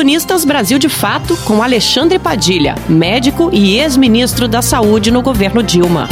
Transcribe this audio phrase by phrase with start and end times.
[0.00, 6.08] Colunistas Brasil de Fato com Alexandre Padilha, médico e ex-ministro da Saúde no governo Dilma.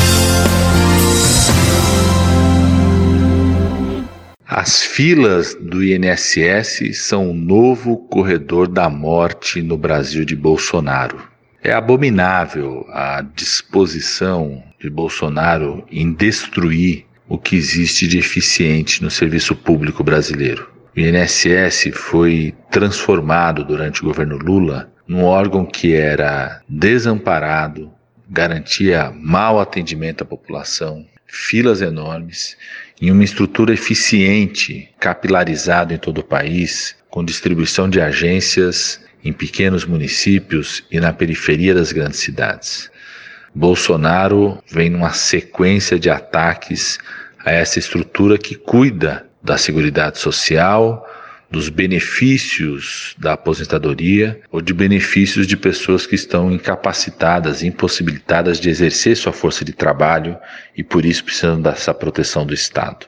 [4.46, 11.23] As filas do INSS são o novo corredor da morte no Brasil de Bolsonaro.
[11.64, 19.57] É abominável a disposição de Bolsonaro em destruir o que existe de eficiente no serviço
[19.57, 20.77] público brasileiro.
[20.99, 27.93] O INSS foi transformado durante o governo Lula num órgão que era desamparado,
[28.29, 32.56] garantia mau atendimento à população, filas enormes,
[33.00, 39.84] em uma estrutura eficiente, capilarizada em todo o país, com distribuição de agências em pequenos
[39.84, 42.91] municípios e na periferia das grandes cidades.
[43.55, 46.98] Bolsonaro vem numa sequência de ataques
[47.44, 51.08] a essa estrutura que cuida da Seguridade Social,
[51.50, 59.16] dos benefícios da aposentadoria ou de benefícios de pessoas que estão incapacitadas, impossibilitadas de exercer
[59.16, 60.36] sua força de trabalho
[60.77, 63.06] e por isso precisam dessa proteção do Estado.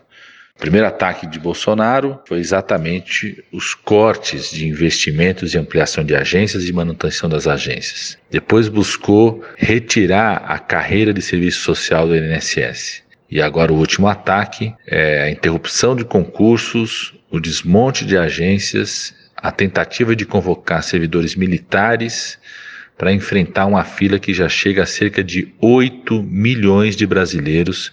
[0.57, 6.67] O primeiro ataque de Bolsonaro foi exatamente os cortes de investimentos e ampliação de agências
[6.67, 8.17] e manutenção das agências.
[8.31, 13.03] Depois buscou retirar a carreira de serviço social do INSS.
[13.31, 19.53] E agora o último ataque é a interrupção de concursos, o desmonte de agências, a
[19.53, 22.39] tentativa de convocar servidores militares
[22.99, 27.93] para enfrentar uma fila que já chega a cerca de 8 milhões de brasileiros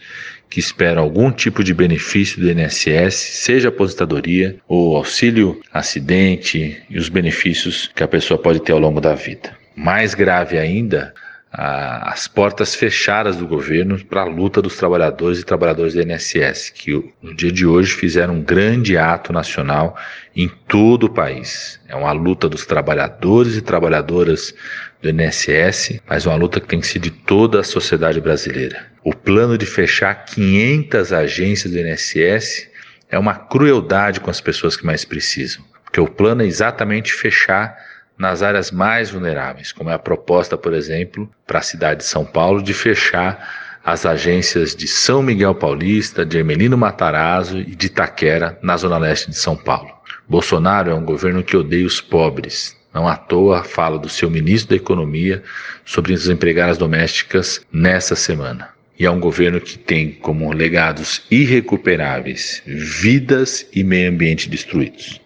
[0.50, 7.10] que esperam algum tipo de benefício do INSS, seja aposentadoria ou auxílio acidente e os
[7.10, 9.52] benefícios que a pessoa pode ter ao longo da vida.
[9.76, 11.14] Mais grave ainda,
[11.52, 16.92] as portas fechadas do governo para a luta dos trabalhadores e trabalhadoras do INSS, que
[17.22, 19.98] no dia de hoje fizeram um grande ato nacional
[20.36, 21.80] em todo o país.
[21.88, 24.54] É uma luta dos trabalhadores e trabalhadoras
[25.02, 28.86] do INSS, mas uma luta que tem que ser de toda a sociedade brasileira.
[29.04, 32.68] O plano de fechar 500 agências do INSS
[33.10, 37.87] é uma crueldade com as pessoas que mais precisam, porque o plano é exatamente fechar
[38.18, 42.26] nas áreas mais vulneráveis, como é a proposta, por exemplo, para a cidade de São
[42.26, 48.60] Paulo de fechar as agências de São Miguel Paulista, de Ermelino Matarazzo e de Itaquera,
[48.62, 49.90] na zona leste de São Paulo.
[50.28, 52.76] Bolsonaro é um governo que odeia os pobres.
[52.94, 55.42] Não à toa fala do seu ministro da Economia
[55.86, 58.70] sobre as empregadas domésticas nessa semana.
[59.00, 65.22] E é um governo que tem como legados irrecuperáveis vidas e meio ambiente destruídos.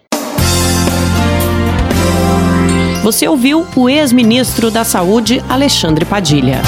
[3.02, 6.62] Você ouviu o ex-ministro da Saúde, Alexandre Padilha.